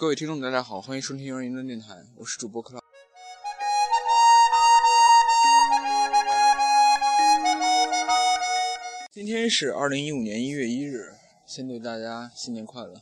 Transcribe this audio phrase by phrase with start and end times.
[0.00, 2.80] 各位听众，大家好，欢迎收听幼儿园的电台，我是主播克拉。
[9.12, 11.12] 今天是二零一五年一月一日，
[11.44, 12.94] 先祝大家新年快乐。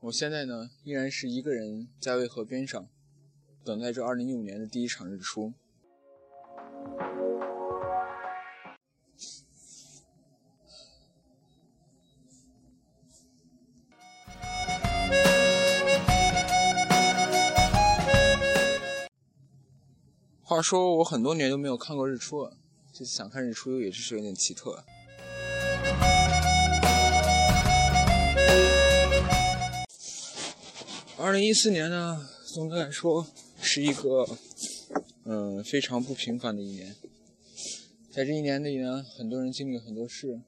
[0.00, 2.88] 我现在呢，依然是一个人在渭河边上，
[3.64, 5.54] 等待着二零一五年的第一场日出。
[20.48, 22.56] 话说，我很多年都没有看过日出了，
[22.90, 24.82] 这次想看日出也是有点奇特。
[31.18, 33.26] 二零一四年呢，总的来说
[33.60, 34.26] 是一个
[35.24, 36.96] 嗯非常不平凡的一年。
[38.10, 40.40] 在这一年里呢，很多人经历了很多事，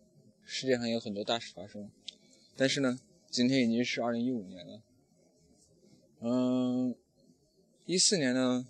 [0.47, 1.91] 世界上有很多大事发生。
[2.57, 2.98] 但是呢，
[3.31, 4.81] 今天已经是二零一五年了。
[6.20, 6.95] 嗯，
[7.85, 8.67] 一四年呢，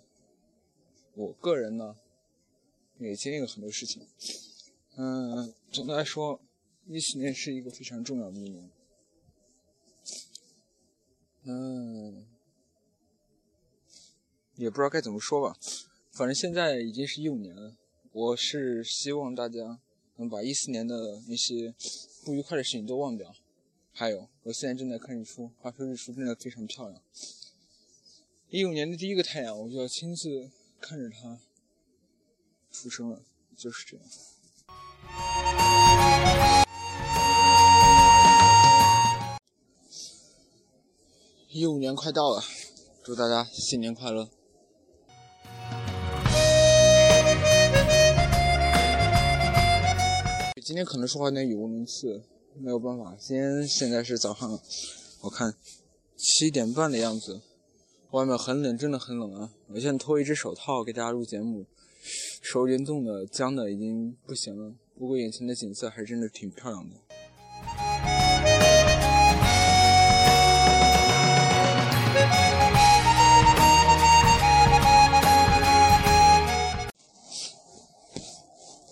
[1.13, 1.95] 我个人呢
[2.97, 4.07] 也经历了很多事情。
[4.95, 6.39] 嗯，总的来说，
[6.87, 8.69] 一四年是一个非常重要的一年。
[11.43, 12.27] 嗯，
[14.55, 15.57] 也不知道该怎么说吧，
[16.11, 17.75] 反正现在已经是一五年了。
[18.11, 19.79] 我是希望大家
[20.17, 21.73] 能把一四年的那些
[22.23, 23.33] 不愉快的事情都忘掉。
[23.93, 27.01] 还有，我现在正在看日出，话说日出真的非常漂亮。
[28.49, 30.51] 一五年的第一个太阳，我就要亲自
[30.81, 31.37] 看着它
[32.71, 33.21] 出生了，
[33.55, 34.05] 就是这样。
[41.49, 42.41] 一五年快到了，
[43.03, 44.27] 祝大家新年快乐！
[50.63, 52.23] 今天可能说话有点语无伦次，
[52.55, 53.15] 没有办法。
[53.19, 54.59] 今天现在是早上，
[55.21, 55.53] 我看
[56.17, 57.41] 七点半的样子，
[58.11, 59.49] 外面很冷，真的很冷啊！
[59.69, 61.65] 我现在脱一只手套给大家录节目，
[62.41, 64.75] 手已经冻的，僵的已经不行了。
[64.99, 66.97] 不过眼前的景色还真的挺漂亮的。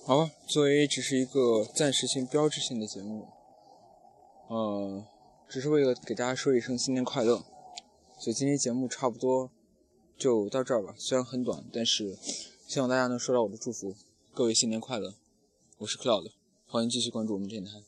[0.06, 3.28] 好吧，作为只是一个暂时性、标志性的节目，
[4.48, 5.04] 呃，
[5.50, 7.44] 只是为了给大家说一声新年快乐，
[8.22, 9.50] 所以今天节目差不多
[10.18, 10.94] 就到这儿吧。
[10.98, 12.18] 虽然很短，但是
[12.68, 13.96] 希望大家能收到我的祝福。
[14.34, 15.16] 各位新年快乐！
[15.78, 16.30] 我是 Cloud，
[16.68, 17.82] 欢迎继续关注我们电台。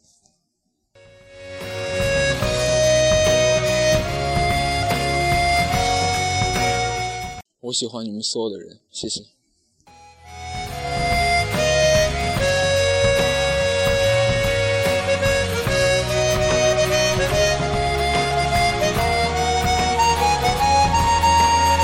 [7.59, 9.25] 我喜欢你们所有的人，谢谢。